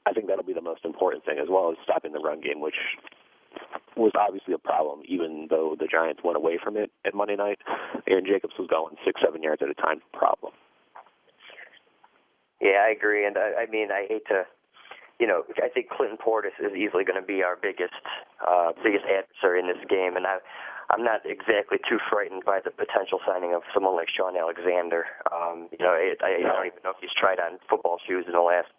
I 0.05 0.13
think 0.13 0.27
that'll 0.27 0.45
be 0.45 0.53
the 0.53 0.61
most 0.61 0.85
important 0.85 1.25
thing, 1.25 1.39
as 1.41 1.47
well 1.49 1.71
as 1.71 1.77
stopping 1.83 2.13
the 2.13 2.19
run 2.19 2.39
game, 2.39 2.61
which 2.61 2.77
was 3.95 4.11
obviously 4.19 4.53
a 4.53 4.57
problem, 4.57 5.01
even 5.07 5.47
though 5.49 5.75
the 5.79 5.87
Giants 5.87 6.21
went 6.23 6.37
away 6.37 6.59
from 6.61 6.77
it 6.77 6.91
at 7.05 7.13
Monday 7.13 7.35
night. 7.35 7.59
Aaron 8.07 8.25
Jacobs 8.25 8.53
was 8.59 8.67
going 8.67 8.95
six, 9.05 9.21
seven 9.23 9.41
yards 9.41 9.61
at 9.61 9.69
a 9.69 9.73
time. 9.73 10.01
Problem. 10.13 10.53
Yeah, 12.61 12.83
I 12.87 12.89
agree, 12.91 13.25
and 13.25 13.37
I, 13.37 13.63
I 13.63 13.65
mean, 13.67 13.91
I 13.91 14.05
hate 14.07 14.25
to, 14.27 14.43
you 15.19 15.27
know, 15.27 15.43
I 15.61 15.69
think 15.69 15.89
Clinton 15.89 16.17
Portis 16.17 16.55
is 16.59 16.71
easily 16.75 17.03
going 17.03 17.19
to 17.19 17.25
be 17.25 17.43
our 17.43 17.55
biggest, 17.55 17.93
uh, 18.45 18.71
biggest 18.83 19.03
adversary 19.05 19.59
in 19.59 19.67
this 19.67 19.83
game, 19.89 20.15
and 20.15 20.25
I, 20.25 20.39
I'm 20.89 21.03
not 21.03 21.21
exactly 21.25 21.79
too 21.87 21.99
frightened 22.09 22.45
by 22.45 22.59
the 22.63 22.71
potential 22.71 23.19
signing 23.27 23.53
of 23.53 23.63
someone 23.73 23.95
like 23.95 24.07
Shaun 24.07 24.37
Alexander. 24.37 25.03
Um, 25.31 25.67
you 25.71 25.83
know, 25.83 25.95
it, 25.97 26.19
I, 26.23 26.39
I 26.39 26.47
don't 26.47 26.67
even 26.67 26.79
know 26.83 26.91
if 26.91 27.01
he's 27.01 27.15
tried 27.15 27.39
on 27.39 27.59
football 27.69 27.99
shoes 28.07 28.23
in 28.27 28.33
the 28.33 28.45
last, 28.45 28.71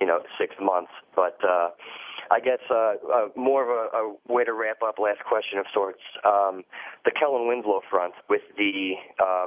you 0.00 0.06
know, 0.06 0.20
six 0.38 0.54
months, 0.60 0.92
but. 1.16 1.38
uh 1.44 1.70
I 2.32 2.40
guess 2.40 2.64
uh, 2.70 2.96
uh, 3.12 3.28
more 3.36 3.62
of 3.62 3.68
a, 3.68 3.84
a 3.92 4.32
way 4.32 4.44
to 4.44 4.54
wrap 4.54 4.80
up. 4.80 4.96
Last 4.98 5.20
question 5.28 5.58
of 5.58 5.66
sorts. 5.74 6.00
Um, 6.24 6.64
the 7.04 7.12
Kellen 7.12 7.46
Winslow 7.46 7.82
front 7.90 8.14
with 8.30 8.40
the 8.56 8.94
uh, 9.20 9.46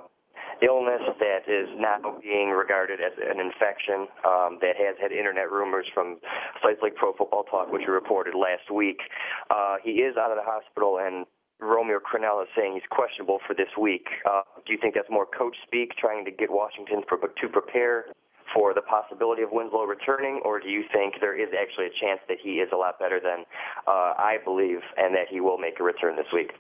illness 0.61 1.01
that 1.17 1.49
is 1.49 1.67
now 1.81 1.97
being 2.21 2.49
regarded 2.51 2.99
as 3.01 3.17
an 3.17 3.41
infection 3.41 4.05
um, 4.21 4.61
that 4.61 4.77
has 4.77 4.95
had 5.01 5.11
internet 5.11 5.49
rumors 5.49 5.87
from 5.93 6.19
sites 6.61 6.77
like 6.81 6.93
Pro 6.93 7.13
Football 7.13 7.43
Talk, 7.49 7.71
which 7.73 7.83
we 7.87 7.93
reported 7.93 8.35
last 8.35 8.69
week. 8.69 9.01
Uh, 9.49 9.77
he 9.83 10.05
is 10.05 10.15
out 10.15 10.29
of 10.29 10.37
the 10.37 10.45
hospital, 10.45 10.99
and 11.01 11.25
Romeo 11.59 11.97
Crennel 11.97 12.43
is 12.43 12.49
saying 12.55 12.73
he's 12.73 12.87
questionable 12.91 13.39
for 13.47 13.55
this 13.55 13.73
week. 13.79 14.07
Uh, 14.29 14.41
do 14.65 14.73
you 14.73 14.79
think 14.79 14.93
that's 14.93 15.09
more 15.09 15.25
coach 15.25 15.55
speak, 15.65 15.97
trying 15.97 16.23
to 16.25 16.31
get 16.31 16.51
Washington 16.51 17.01
to 17.01 17.47
prepare 17.49 18.05
for 18.55 18.73
the 18.73 18.81
possibility 18.81 19.43
of 19.43 19.51
Winslow 19.51 19.83
returning, 19.83 20.39
or 20.45 20.61
do 20.61 20.69
you 20.69 20.83
think 20.93 21.15
there 21.19 21.35
is 21.35 21.49
actually 21.51 21.87
a 21.87 21.95
chance 21.99 22.21
that 22.29 22.37
he 22.41 22.63
is 22.63 22.69
a 22.73 22.77
lot 22.77 22.97
better 22.97 23.19
than 23.19 23.43
uh, 23.85 24.15
I 24.15 24.37
believe, 24.43 24.79
and 24.95 25.13
that 25.13 25.27
he 25.29 25.41
will 25.41 25.57
make 25.57 25.79
a 25.79 25.83
return 25.83 26.15
this 26.15 26.31
week? 26.33 26.51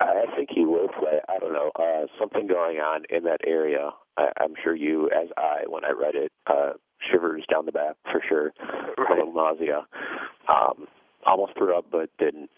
I 0.00 0.26
think 0.36 0.50
he 0.52 0.66
will 0.66 0.88
play. 0.88 1.18
I 1.28 1.38
don't 1.38 1.54
know. 1.54 1.70
Uh, 1.74 2.06
something 2.20 2.46
going 2.46 2.76
on 2.78 3.04
in 3.08 3.24
that 3.24 3.40
area. 3.46 3.90
I, 4.18 4.28
I'm 4.40 4.52
sure 4.62 4.76
you, 4.76 5.08
as 5.08 5.28
I, 5.38 5.62
when 5.66 5.84
I 5.84 5.90
read 5.90 6.14
it, 6.14 6.30
uh, 6.46 6.72
shivers 7.10 7.44
down 7.50 7.64
the 7.64 7.72
back 7.72 7.96
for 8.12 8.20
sure. 8.28 8.52
Right. 8.98 9.10
A 9.10 9.14
little 9.14 9.32
nausea. 9.32 9.86
Um, 10.48 10.86
almost 11.26 11.52
threw 11.56 11.76
up, 11.76 11.86
but 11.90 12.10
didn't. 12.18 12.50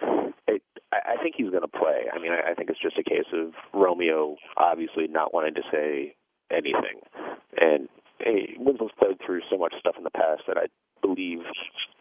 It, 0.48 0.62
I, 0.92 1.14
I 1.14 1.22
think 1.22 1.36
he's 1.36 1.50
going 1.50 1.62
to 1.62 1.68
play. 1.68 2.06
I 2.12 2.18
mean, 2.18 2.32
I, 2.32 2.50
I 2.50 2.54
think 2.54 2.70
it's 2.70 2.82
just 2.82 2.98
a 2.98 3.04
case 3.04 3.28
of 3.32 3.52
Romeo 3.72 4.36
obviously 4.56 5.06
not 5.08 5.32
wanting 5.32 5.54
to 5.54 5.62
say 5.70 6.16
anything. 6.50 7.00
And 7.60 7.88
hey, 8.20 8.54
Winslow's 8.58 8.92
played 8.98 9.18
through 9.24 9.42
so 9.50 9.56
much 9.56 9.74
stuff 9.78 9.94
in 9.98 10.04
the 10.04 10.10
past 10.10 10.42
that 10.48 10.56
I 10.56 10.66
believe 11.02 11.40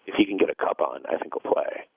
if 0.05 0.15
he 0.15 0.25
can 0.25 0.37
get 0.37 0.49
a 0.49 0.55
cup 0.55 0.79
on, 0.79 1.01
I 1.07 1.17
think 1.17 1.33
he'll 1.33 1.53
play. 1.53 1.87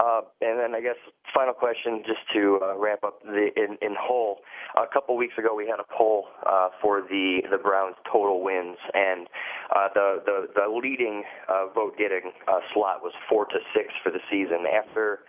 Uh, 0.00 0.22
and 0.40 0.58
then 0.58 0.74
I 0.74 0.80
guess 0.80 0.96
final 1.34 1.52
question, 1.52 2.02
just 2.06 2.24
to 2.32 2.58
uh, 2.62 2.78
wrap 2.78 3.04
up 3.04 3.20
the 3.22 3.50
in, 3.56 3.76
in 3.82 3.94
whole. 3.98 4.38
A 4.76 4.86
couple 4.90 5.16
weeks 5.16 5.34
ago, 5.36 5.54
we 5.54 5.66
had 5.66 5.78
a 5.78 5.84
poll 5.92 6.24
uh, 6.48 6.68
for 6.80 7.02
the 7.02 7.42
the 7.50 7.58
Browns 7.58 7.96
total 8.10 8.42
wins, 8.42 8.78
and 8.94 9.28
uh, 9.76 9.88
the 9.92 10.22
the 10.24 10.46
the 10.54 10.66
leading 10.72 11.24
uh, 11.48 11.66
vote 11.74 11.98
getting 11.98 12.32
uh, 12.48 12.60
slot 12.72 13.02
was 13.02 13.12
four 13.28 13.44
to 13.46 13.58
six 13.76 13.92
for 14.02 14.10
the 14.10 14.20
season. 14.30 14.64
After 14.64 15.20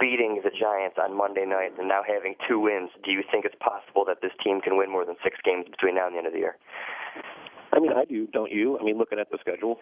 beating 0.00 0.40
the 0.42 0.50
Giants 0.50 0.96
on 0.98 1.16
Monday 1.16 1.46
night 1.46 1.78
and 1.78 1.86
now 1.86 2.02
having 2.02 2.34
two 2.48 2.58
wins, 2.58 2.90
do 3.04 3.12
you 3.12 3.22
think 3.30 3.44
it's 3.44 3.58
possible 3.60 4.04
that 4.06 4.22
this 4.22 4.32
team 4.42 4.60
can 4.60 4.76
win 4.76 4.90
more 4.90 5.04
than 5.04 5.14
six 5.22 5.38
games 5.44 5.66
between 5.70 5.94
now 5.94 6.06
and 6.06 6.14
the 6.14 6.18
end 6.18 6.26
of 6.26 6.32
the 6.32 6.40
year? 6.40 6.56
I 7.72 7.78
mean, 7.78 7.92
I 7.92 8.04
do, 8.04 8.26
don't 8.32 8.50
you? 8.50 8.78
I 8.78 8.82
mean, 8.82 8.98
looking 8.98 9.18
at 9.18 9.30
the 9.30 9.38
schedule, 9.40 9.78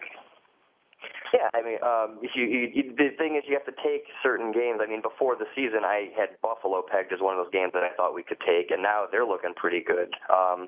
yeah, 1.33 1.49
I 1.53 1.61
mean, 1.61 1.79
um, 1.81 2.19
you, 2.35 2.43
you 2.43 2.93
the 2.97 3.09
thing 3.17 3.35
is, 3.35 3.43
you 3.47 3.57
have 3.57 3.65
to 3.65 3.81
take 3.81 4.05
certain 4.21 4.51
games. 4.51 4.79
I 4.81 4.87
mean, 4.87 5.01
before 5.01 5.35
the 5.35 5.45
season, 5.55 5.81
I 5.83 6.09
had 6.17 6.37
Buffalo 6.41 6.83
pegged 6.83 7.13
as 7.13 7.19
one 7.19 7.37
of 7.37 7.43
those 7.43 7.51
games 7.51 7.71
that 7.73 7.83
I 7.83 7.93
thought 7.95 8.13
we 8.13 8.23
could 8.23 8.39
take, 8.45 8.71
and 8.71 8.83
now 8.83 9.05
they're 9.09 9.25
looking 9.25 9.53
pretty 9.55 9.81
good. 9.81 10.13
Um, 10.29 10.67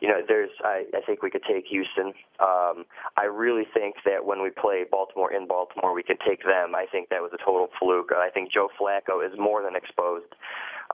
you 0.00 0.08
know, 0.08 0.20
there's 0.26 0.50
I, 0.64 0.84
I 0.94 1.00
think 1.06 1.22
we 1.22 1.30
could 1.30 1.44
take 1.48 1.66
Houston. 1.66 2.12
Um, 2.40 2.84
I 3.16 3.24
really 3.24 3.64
think 3.72 3.96
that 4.04 4.24
when 4.24 4.42
we 4.42 4.50
play 4.50 4.84
Baltimore 4.90 5.32
in 5.32 5.46
Baltimore, 5.46 5.94
we 5.94 6.02
could 6.02 6.20
take 6.26 6.44
them. 6.44 6.74
I 6.74 6.86
think 6.90 7.08
that 7.08 7.22
was 7.22 7.32
a 7.34 7.42
total 7.44 7.68
fluke. 7.78 8.10
I 8.14 8.30
think 8.30 8.52
Joe 8.52 8.68
Flacco 8.78 9.24
is 9.26 9.36
more 9.38 9.62
than 9.62 9.74
exposed. 9.74 10.34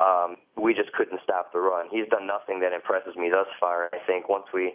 Um, 0.01 0.37
we 0.57 0.75
just 0.75 0.93
couldn't 0.93 1.21
stop 1.23 1.53
the 1.53 1.61
run. 1.61 1.87
He's 1.91 2.09
done 2.09 2.27
nothing 2.27 2.61
that 2.61 2.73
impresses 2.73 3.17
me 3.17 3.29
thus 3.31 3.49
far. 3.61 3.91
I 3.93 3.99
think 4.07 4.29
once 4.29 4.47
we, 4.55 4.73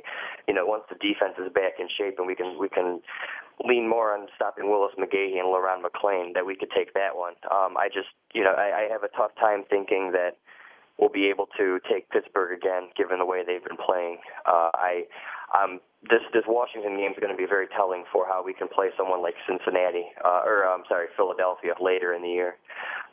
you 0.48 0.54
know, 0.54 0.66
once 0.66 0.84
the 0.90 0.96
defense 0.96 1.36
is 1.40 1.52
back 1.54 1.80
in 1.80 1.88
shape 1.98 2.20
and 2.20 2.28
we 2.28 2.36
can 2.36 2.58
we 2.60 2.70
can 2.70 3.02
lean 3.66 3.90
more 3.90 4.14
on 4.14 4.28
stopping 4.36 4.70
Willis 4.70 4.94
McGahee 5.00 5.40
and 5.40 5.50
Le'Ron 5.50 5.82
McClain, 5.82 6.34
that 6.34 6.46
we 6.46 6.56
could 6.56 6.70
take 6.76 6.94
that 6.94 7.16
one. 7.16 7.34
Um, 7.50 7.76
I 7.78 7.90
just, 7.90 8.14
you 8.34 8.44
know, 8.44 8.54
I, 8.54 8.86
I 8.86 8.92
have 8.92 9.02
a 9.02 9.10
tough 9.18 9.32
time 9.40 9.64
thinking 9.70 10.12
that 10.14 10.38
we'll 11.00 11.10
be 11.10 11.30
able 11.30 11.48
to 11.58 11.80
take 11.90 12.10
Pittsburgh 12.10 12.58
again, 12.58 12.90
given 12.96 13.20
the 13.20 13.26
way 13.26 13.42
they've 13.46 13.64
been 13.64 13.78
playing. 13.78 14.18
Uh, 14.46 14.70
I, 14.74 15.10
um, 15.58 15.80
this 16.10 16.22
this 16.34 16.44
Washington 16.48 16.98
game 16.98 17.12
is 17.12 17.18
going 17.20 17.34
to 17.34 17.38
be 17.38 17.50
very 17.50 17.68
telling 17.76 18.04
for 18.12 18.28
how 18.28 18.44
we 18.44 18.54
can 18.54 18.68
play 18.68 18.90
someone 18.98 19.22
like 19.22 19.34
Cincinnati, 19.48 20.06
uh, 20.24 20.46
or 20.46 20.68
I'm 20.68 20.84
sorry, 20.88 21.08
Philadelphia 21.16 21.74
later 21.82 22.14
in 22.14 22.22
the 22.22 22.30
year. 22.30 22.56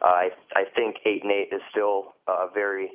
Uh, 0.02 0.06
I 0.06 0.28
I 0.54 0.64
think 0.74 0.96
eight 1.06 1.22
and 1.22 1.32
eight 1.32 1.48
is 1.52 1.62
still 1.70 2.14
a 2.26 2.46
very 2.52 2.90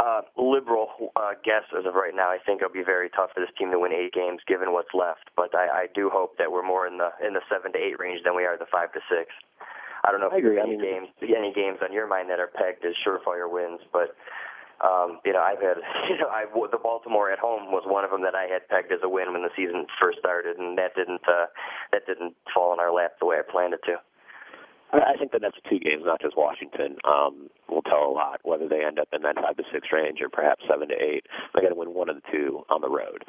uh, 0.00 0.22
liberal 0.36 1.12
uh, 1.16 1.36
guess 1.44 1.68
as 1.76 1.84
of 1.84 1.94
right 1.94 2.14
now. 2.14 2.32
I 2.32 2.38
think 2.44 2.62
it'll 2.62 2.72
be 2.72 2.84
very 2.84 3.10
tough 3.10 3.30
for 3.34 3.40
this 3.40 3.52
team 3.58 3.70
to 3.70 3.78
win 3.78 3.92
eight 3.92 4.12
games, 4.12 4.40
given 4.48 4.72
what's 4.72 4.92
left. 4.94 5.28
But 5.36 5.54
I, 5.54 5.84
I 5.84 5.86
do 5.94 6.08
hope 6.08 6.38
that 6.38 6.50
we're 6.50 6.66
more 6.66 6.86
in 6.86 6.96
the 6.96 7.10
in 7.20 7.34
the 7.34 7.44
seven 7.52 7.72
to 7.72 7.78
eight 7.78 7.98
range 8.00 8.24
than 8.24 8.34
we 8.34 8.44
are 8.44 8.56
the 8.56 8.70
five 8.72 8.92
to 8.94 9.00
six. 9.12 9.28
I 10.04 10.10
don't 10.10 10.20
know 10.20 10.28
if 10.28 10.32
I 10.32 10.40
agree. 10.40 10.58
any 10.58 10.76
I 10.76 10.80
mean, 10.80 10.80
games 10.80 11.08
any 11.20 11.52
games 11.52 11.78
on 11.84 11.92
your 11.92 12.08
mind 12.08 12.30
that 12.30 12.40
are 12.40 12.48
pegged 12.48 12.84
as 12.84 12.96
surefire 13.04 13.50
wins, 13.50 13.80
but 13.92 14.16
um, 14.80 15.20
you 15.28 15.36
know 15.36 15.44
I've 15.44 15.60
had 15.60 15.76
you 16.08 16.16
know 16.16 16.32
I 16.32 16.48
the 16.48 16.80
Baltimore 16.80 17.30
at 17.30 17.38
home 17.38 17.68
was 17.68 17.84
one 17.84 18.04
of 18.04 18.10
them 18.10 18.22
that 18.22 18.34
I 18.34 18.48
had 18.48 18.68
pegged 18.68 18.92
as 18.92 19.04
a 19.04 19.08
win 19.08 19.32
when 19.32 19.42
the 19.42 19.52
season 19.52 19.84
first 20.00 20.18
started, 20.18 20.56
and 20.56 20.78
that 20.78 20.96
didn't 20.96 21.24
uh, 21.28 21.52
that 21.92 22.06
didn't 22.06 22.34
fall 22.54 22.72
in 22.72 22.80
our 22.80 22.92
lap 22.92 23.20
the 23.20 23.26
way 23.26 23.36
I 23.36 23.44
planned 23.44 23.74
it 23.74 23.84
to. 23.84 24.00
I 24.92 25.14
think 25.18 25.30
the 25.30 25.38
next 25.38 25.60
two 25.70 25.78
games, 25.78 26.02
not 26.04 26.20
just 26.20 26.36
Washington, 26.36 26.96
um, 27.06 27.48
will 27.68 27.82
tell 27.82 28.04
a 28.04 28.10
lot 28.10 28.40
whether 28.42 28.66
they 28.66 28.82
end 28.84 28.98
up 28.98 29.08
in 29.12 29.22
that 29.22 29.36
five 29.36 29.56
to 29.56 29.64
six 29.72 29.86
range 29.92 30.18
or 30.20 30.28
perhaps 30.28 30.62
seven 30.66 30.88
to 30.88 30.94
eight. 30.98 31.26
They 31.54 31.62
got 31.62 31.70
to 31.70 31.78
win 31.78 31.94
one 31.94 32.08
of 32.08 32.16
the 32.16 32.26
two 32.30 32.66
on 32.68 32.80
the 32.80 32.90
road. 32.90 33.22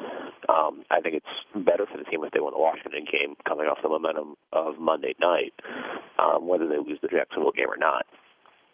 Um, 0.49 0.83
I 0.89 1.01
think 1.01 1.21
it's 1.21 1.33
better 1.53 1.85
for 1.85 1.97
the 1.97 2.07
team 2.09 2.23
if 2.25 2.33
they 2.33 2.41
win 2.41 2.57
the 2.57 2.59
Washington 2.59 3.05
game, 3.05 3.37
coming 3.45 3.67
off 3.67 3.77
the 3.83 3.89
momentum 3.89 4.35
of 4.53 4.79
Monday 4.79 5.13
night, 5.21 5.53
um, 6.17 6.47
whether 6.47 6.67
they 6.67 6.81
lose 6.81 6.97
the 7.01 7.09
Jacksonville 7.09 7.53
game 7.53 7.69
or 7.69 7.77
not. 7.77 8.09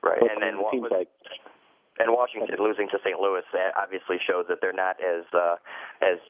Right, 0.01 0.21
but 0.21 0.31
and 0.31 0.41
then 0.41 0.55
it 0.55 0.63
what 0.63 0.71
seems 0.71 0.87
was, 0.87 0.93
like 0.93 1.11
and 1.99 2.13
Washington 2.13 2.55
losing 2.61 2.87
to 2.93 3.01
St. 3.03 3.19
Louis 3.19 3.43
that 3.53 3.73
obviously 3.75 4.17
shows 4.21 4.45
that 4.49 4.61
they're 4.61 4.75
not 4.75 5.01
as 5.01 5.25
uh, 5.33 5.57
as 6.01 6.21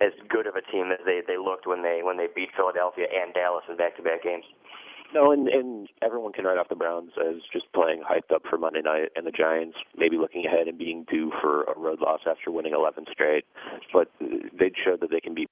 as 0.00 0.14
good 0.30 0.46
of 0.46 0.56
a 0.56 0.64
team 0.70 0.90
as 0.94 1.02
they 1.04 1.20
they 1.26 1.36
looked 1.36 1.66
when 1.66 1.82
they 1.82 2.00
when 2.02 2.16
they 2.16 2.28
beat 2.30 2.50
Philadelphia 2.56 3.06
and 3.10 3.34
Dallas 3.34 3.66
in 3.68 3.76
back 3.76 3.96
to 3.98 4.02
back 4.02 4.22
games. 4.22 4.46
No, 5.12 5.32
and 5.32 5.48
and 5.48 5.88
everyone 6.02 6.32
can 6.32 6.44
write 6.44 6.58
off 6.58 6.68
the 6.68 6.76
Browns 6.76 7.12
as 7.18 7.42
just 7.52 7.72
playing 7.72 8.02
hyped 8.02 8.34
up 8.34 8.42
for 8.48 8.58
Monday 8.58 8.80
night, 8.82 9.08
and 9.16 9.26
the 9.26 9.32
Giants 9.32 9.76
maybe 9.96 10.16
looking 10.16 10.46
ahead 10.46 10.68
and 10.68 10.78
being 10.78 11.04
due 11.10 11.32
for 11.40 11.64
a 11.64 11.78
road 11.78 12.00
loss 12.00 12.20
after 12.28 12.50
winning 12.50 12.74
11 12.74 13.06
straight. 13.10 13.44
But 13.92 14.08
they'd 14.20 14.74
show 14.84 14.96
that 15.00 15.10
they 15.10 15.20
can 15.20 15.34
be, 15.34 15.48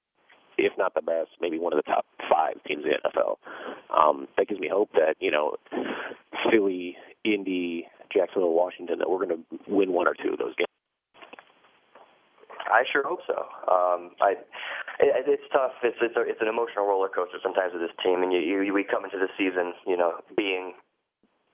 if 0.57 0.71
not 0.77 0.93
the 0.93 1.01
best, 1.01 1.31
maybe 1.41 1.59
one 1.59 1.73
of 1.73 1.77
the 1.77 1.91
top 1.91 2.05
five 2.31 2.55
teams 2.65 2.85
in 2.85 2.91
the 2.91 3.09
NFL. 3.09 3.35
Um, 3.91 4.27
that 4.37 4.47
gives 4.47 4.61
me 4.61 4.69
hope 4.71 4.91
that 4.93 5.15
you 5.19 5.31
know, 5.31 5.55
Philly, 6.49 6.95
Indy, 7.25 7.85
Jacksonville, 8.13 8.53
Washington, 8.53 8.99
that 8.99 9.09
we're 9.09 9.25
going 9.25 9.43
to 9.43 9.59
win 9.67 9.91
one 9.91 10.07
or 10.07 10.13
two 10.13 10.31
of 10.33 10.39
those 10.39 10.55
games. 10.55 10.67
I 12.71 12.83
sure 12.91 13.03
hope 13.03 13.19
so. 13.25 13.33
Um, 13.71 14.11
I, 14.21 14.35
it, 14.99 15.25
it's 15.27 15.47
tough. 15.51 15.71
It's 15.83 15.97
it's, 16.01 16.15
a, 16.15 16.21
it's 16.21 16.41
an 16.41 16.47
emotional 16.47 16.85
roller 16.85 17.09
coaster 17.09 17.39
sometimes 17.41 17.73
with 17.73 17.81
this 17.81 17.95
team, 18.03 18.23
and 18.23 18.31
you, 18.31 18.39
you 18.39 18.73
we 18.73 18.83
come 18.83 19.05
into 19.05 19.17
the 19.17 19.31
season, 19.37 19.73
you 19.87 19.97
know, 19.97 20.19
being 20.35 20.73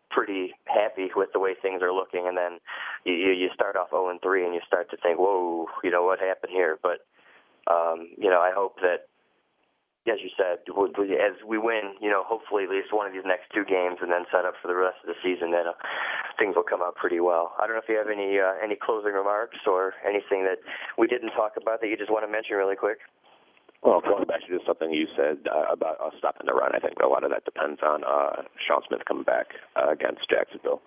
pretty 0.10 0.54
happy 0.66 1.10
with 1.16 1.30
the 1.34 1.40
way 1.40 1.54
things 1.62 1.82
are 1.82 1.94
looking, 1.94 2.25
and 2.28 2.38
then 2.38 2.60
you 3.06 3.14
you 3.14 3.50
start 3.54 3.75
off 3.75 3.90
0 3.92 4.10
and 4.10 4.22
3, 4.22 4.46
and 4.46 4.54
you 4.54 4.62
start 4.66 4.90
to 4.92 4.98
think, 4.98 5.20
whoa, 5.20 5.68
you 5.84 5.92
know 5.92 6.04
what 6.04 6.20
happened 6.20 6.52
here. 6.52 6.78
But 6.82 7.06
um, 7.70 8.10
you 8.18 8.30
know, 8.30 8.42
I 8.42 8.52
hope 8.54 8.78
that 8.82 9.10
as 10.06 10.22
you 10.22 10.30
said, 10.38 10.62
as 10.70 11.36
we 11.42 11.58
win, 11.58 11.98
you 12.00 12.10
know, 12.10 12.22
hopefully 12.22 12.66
at 12.66 12.70
least 12.70 12.94
one 12.94 13.08
of 13.08 13.14
these 13.14 13.25
next 13.25 13.50
two 13.50 13.66
games, 13.66 13.98
and 14.02 14.14
then 14.14 14.30
set 14.30 14.46
up 14.46 14.54
for 14.62 14.70
the 14.70 14.78
rest 14.78 15.02
of 15.02 15.10
the 15.10 15.18
season, 15.25 15.50
then 15.50 15.66
uh, 15.66 15.74
things 16.38 16.56
will 16.56 16.66
come 16.66 16.82
out 16.82 16.94
pretty 16.96 17.20
well. 17.20 17.58
I 17.58 17.66
don't 17.66 17.74
know 17.74 17.82
if 17.82 17.90
you 17.90 17.98
have 17.98 18.14
any 18.14 18.38
uh, 18.38 18.54
any 18.62 18.78
closing 18.78 19.14
remarks 19.14 19.58
or 19.66 19.94
anything 20.06 20.46
that 20.46 20.62
we 20.98 21.08
didn't 21.08 21.34
talk 21.34 21.58
about 21.58 21.82
that 21.82 21.90
you 21.90 21.98
just 21.98 22.14
want 22.14 22.22
to 22.25 22.32
mention 22.32 22.58
really 22.58 22.78
quick. 22.78 23.02
Well, 23.86 24.01
going 24.01 24.25
back 24.25 24.42
to 24.42 24.50
just 24.50 24.65
something 24.65 24.89
you 24.89 25.06
said 25.13 25.46
uh, 25.46 25.70
about 25.70 26.01
us 26.01 26.18
stopping 26.18 26.50
the 26.50 26.58
run, 26.58 26.74
I 26.74 26.82
think 26.82 26.98
a 26.98 27.06
lot 27.06 27.24
of 27.24 27.30
that 27.30 27.46
depends 27.46 27.86
on 27.86 28.01
uh, 28.01 28.42
Shaun 28.58 28.82
Smith 28.89 29.06
coming 29.06 29.24
back 29.24 29.54
uh, 29.77 29.94
against 29.94 30.25
Jacksonville 30.25 30.82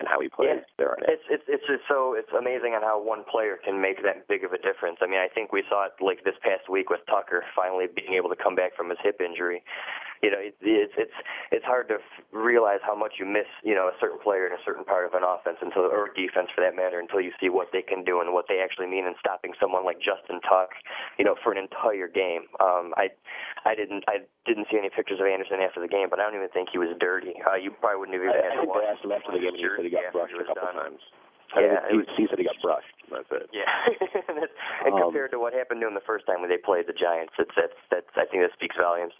and 0.00 0.08
how 0.08 0.18
he 0.24 0.32
plays 0.32 0.64
yeah. 0.64 0.64
there 0.80 0.90
on 0.96 1.04
it. 1.04 1.20
It's 1.20 1.26
it's 1.28 1.46
it's 1.46 1.66
just 1.68 1.84
so 1.86 2.16
it's 2.16 2.32
amazing 2.32 2.72
on 2.72 2.82
how 2.82 2.96
one 2.96 3.28
player 3.28 3.60
can 3.60 3.76
make 3.76 4.02
that 4.02 4.26
big 4.26 4.42
of 4.42 4.56
a 4.56 4.58
difference. 4.58 4.98
I 5.04 5.06
mean, 5.06 5.20
I 5.20 5.28
think 5.28 5.52
we 5.52 5.62
saw 5.68 5.86
it 5.86 6.00
like 6.00 6.24
this 6.24 6.34
past 6.40 6.66
week 6.66 6.88
with 6.88 7.04
Tucker 7.06 7.44
finally 7.54 7.86
being 7.92 8.16
able 8.16 8.32
to 8.32 8.40
come 8.40 8.56
back 8.56 8.74
from 8.74 8.88
his 8.88 8.98
hip 9.04 9.20
injury. 9.20 9.62
You 10.24 10.30
know, 10.32 10.40
it, 10.40 10.56
it's 10.64 10.96
it's 10.96 11.18
it's 11.52 11.66
hard 11.68 11.92
to 11.92 12.00
f- 12.00 12.24
realize 12.32 12.80
how 12.80 12.96
much 12.96 13.20
you 13.20 13.28
miss, 13.28 13.44
you 13.60 13.76
know, 13.76 13.92
a 13.92 13.96
certain 14.00 14.16
player 14.16 14.48
in 14.48 14.56
a 14.56 14.62
certain 14.64 14.88
part 14.88 15.04
of 15.04 15.12
an 15.12 15.20
offense 15.20 15.60
until 15.60 15.84
or 15.84 16.08
defense 16.16 16.48
for 16.56 16.64
that 16.64 16.72
matter 16.72 16.96
until 16.96 17.20
you 17.20 17.28
see 17.36 17.52
what 17.52 17.68
they 17.76 17.84
can 17.84 18.08
do 18.08 18.24
and 18.24 18.32
what 18.32 18.48
they 18.48 18.64
actually 18.64 18.88
mean 18.88 19.04
in 19.04 19.12
stopping 19.20 19.52
someone 19.60 19.84
like 19.84 20.00
Justin 20.00 20.40
Tuck, 20.40 20.72
you 21.20 21.24
know, 21.28 21.36
for 21.44 21.52
an 21.52 21.60
entire 21.60 22.08
game. 22.08 22.48
Um 22.56 22.96
I 22.96 23.12
I 23.68 23.76
didn't 23.76 24.08
I 24.08 24.24
didn't 24.48 24.66
see 24.72 24.80
any 24.80 24.88
pictures 24.88 25.20
of 25.20 25.28
Anderson 25.28 25.60
after 25.60 25.84
the 25.84 25.92
game, 25.92 26.08
but 26.08 26.16
I 26.18 26.24
don't 26.24 26.40
even 26.40 26.48
think 26.56 26.72
he 26.72 26.80
was 26.80 26.96
dirty. 26.96 27.36
Uh, 27.44 27.60
you 27.60 27.70
probably 27.76 28.00
wouldn't 28.00 28.16
have 28.16 28.24
even 28.24 28.40
I, 28.40 28.48
had 28.48 28.58
I 28.58 28.64
to 28.64 28.68
watch 28.68 28.88
asked 28.88 29.04
him 29.04 29.12
after 29.12 29.32
the 29.36 29.44
game, 29.44 29.52
and 29.52 29.60
he 29.60 29.68
said 29.76 29.84
he 29.84 29.92
got 29.92 30.08
brushed 30.16 30.32
a 30.32 30.44
couple 30.48 30.64
done. 30.64 30.96
times. 30.96 31.04
Yeah, 31.54 31.86
mean, 31.92 32.02
he, 32.16 32.24
he 32.24 32.26
said 32.26 32.38
he 32.40 32.44
got 32.48 32.58
brushed. 32.64 32.90
That's 33.12 33.30
it. 33.30 33.46
Yeah, 33.54 33.68
and 34.88 34.94
Um, 34.96 35.00
compared 35.00 35.30
to 35.32 35.38
what 35.38 35.52
happened 35.54 35.80
to 35.82 35.86
him 35.86 35.94
the 35.94 36.02
first 36.02 36.26
time 36.26 36.40
when 36.40 36.50
they 36.50 36.58
played 36.58 36.88
the 36.88 36.96
Giants, 36.96 37.32
it's 37.38 37.54
that's 37.54 37.78
that's 37.92 38.10
I 38.16 38.26
think 38.26 38.42
that 38.42 38.52
speaks 38.56 38.74
volumes. 38.74 39.14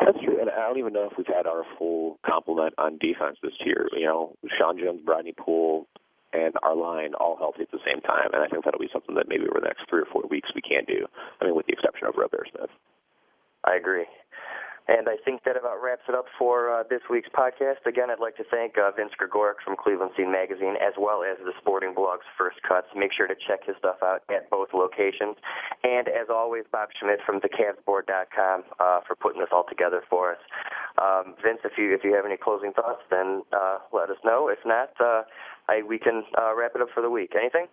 That's 0.00 0.18
true, 0.24 0.40
and 0.40 0.50
I 0.50 0.66
don't 0.66 0.78
even 0.78 0.92
know 0.92 1.08
if 1.10 1.16
we've 1.18 1.26
had 1.26 1.46
our 1.46 1.64
full 1.78 2.18
complement 2.26 2.74
on 2.78 2.98
defense 2.98 3.38
this 3.42 3.52
year. 3.64 3.88
You 3.92 4.06
know, 4.06 4.34
Sean 4.58 4.78
Jones, 4.78 5.00
Brodney 5.04 5.36
Poole, 5.36 5.86
and 6.32 6.54
our 6.62 6.74
line 6.74 7.14
all 7.14 7.36
healthy 7.36 7.62
at 7.62 7.70
the 7.70 7.82
same 7.84 8.00
time. 8.00 8.30
And 8.32 8.42
I 8.42 8.48
think 8.48 8.64
that'll 8.64 8.80
be 8.80 8.90
something 8.92 9.14
that 9.16 9.28
maybe 9.28 9.44
over 9.44 9.60
the 9.60 9.66
next 9.66 9.88
three 9.90 10.00
or 10.00 10.08
four 10.10 10.22
weeks 10.30 10.50
we 10.54 10.62
can't 10.62 10.86
do. 10.86 11.06
I 11.40 11.44
mean, 11.44 11.54
with 11.54 11.66
the 11.66 11.72
exception 11.72 12.06
of 12.06 12.14
Robert 12.16 12.48
Smith. 12.54 12.70
I 13.64 13.76
agree. 13.76 14.06
And 14.88 15.08
I 15.08 15.16
think 15.24 15.44
that 15.44 15.56
about 15.56 15.82
wraps 15.82 16.02
it 16.08 16.14
up 16.14 16.26
for 16.38 16.70
uh, 16.72 16.82
this 16.88 17.00
week's 17.08 17.28
podcast. 17.28 17.86
Again, 17.86 18.10
I'd 18.10 18.18
like 18.18 18.36
to 18.36 18.44
thank 18.50 18.76
uh, 18.78 18.90
Vince 18.90 19.12
Grzegorek 19.14 19.62
from 19.64 19.76
Cleveland 19.76 20.12
Scene 20.16 20.32
Magazine, 20.32 20.74
as 20.80 20.94
well 20.98 21.22
as 21.22 21.38
the 21.44 21.52
Sporting 21.60 21.94
Blog's 21.94 22.26
First 22.36 22.58
Cuts. 22.66 22.88
Make 22.96 23.12
sure 23.12 23.28
to 23.28 23.34
check 23.34 23.64
his 23.66 23.76
stuff 23.78 24.02
out 24.02 24.22
at 24.30 24.50
both 24.50 24.70
locations. 24.74 25.36
And 25.84 26.08
as 26.08 26.26
always, 26.28 26.64
Bob 26.72 26.88
Schmidt 26.98 27.20
from 27.24 27.40
thecavsboard.com 27.40 28.64
uh, 28.80 29.00
for 29.06 29.14
putting 29.14 29.40
this 29.40 29.50
all 29.52 29.64
together 29.68 30.02
for 30.10 30.32
us. 30.32 30.42
Um, 31.00 31.34
Vince, 31.42 31.60
if 31.64 31.78
you 31.78 31.94
if 31.94 32.02
you 32.02 32.14
have 32.14 32.26
any 32.26 32.36
closing 32.36 32.72
thoughts, 32.72 33.02
then 33.10 33.42
uh, 33.52 33.78
let 33.92 34.10
us 34.10 34.18
know. 34.24 34.48
If 34.48 34.58
not, 34.66 34.90
uh, 34.98 35.22
I, 35.68 35.82
we 35.86 35.98
can 35.98 36.24
uh, 36.36 36.56
wrap 36.56 36.72
it 36.74 36.82
up 36.82 36.88
for 36.92 37.02
the 37.02 37.10
week. 37.10 37.32
Anything? 37.38 37.66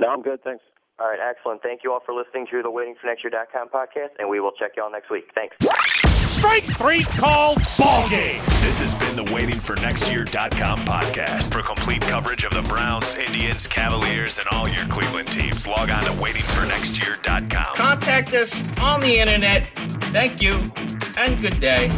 No, 0.00 0.08
I'm 0.08 0.22
good. 0.22 0.42
Thanks. 0.42 0.62
All 0.98 1.08
right, 1.08 1.20
excellent. 1.22 1.62
Thank 1.62 1.82
you 1.84 1.92
all 1.92 2.00
for 2.04 2.12
listening 2.12 2.46
to 2.50 2.62
the 2.62 2.70
WaitingForNextYear.com 2.70 3.68
podcast, 3.68 4.18
and 4.18 4.28
we 4.28 4.40
will 4.40 4.52
check 4.52 4.72
you 4.76 4.82
all 4.82 4.90
next 4.90 5.10
week. 5.10 5.30
Thanks. 5.34 6.07
Strike 6.38 6.64
three 6.76 7.02
called 7.02 7.58
ball 7.76 8.08
game. 8.08 8.40
This 8.60 8.78
has 8.78 8.94
been 8.94 9.16
the 9.16 9.24
WaitingForNextYear.com 9.24 10.78
podcast. 10.80 11.52
For 11.52 11.62
complete 11.62 12.00
coverage 12.02 12.44
of 12.44 12.52
the 12.52 12.62
Browns, 12.62 13.16
Indians, 13.16 13.66
Cavaliers, 13.66 14.38
and 14.38 14.46
all 14.52 14.68
your 14.68 14.86
Cleveland 14.86 15.26
teams, 15.32 15.66
log 15.66 15.90
on 15.90 16.04
to 16.04 16.10
WaitingForNextYear.com. 16.10 17.74
Contact 17.74 18.34
us 18.34 18.62
on 18.78 19.00
the 19.00 19.18
internet. 19.18 19.66
Thank 20.12 20.40
you 20.40 20.70
and 21.18 21.40
good 21.40 21.58
day. 21.58 21.88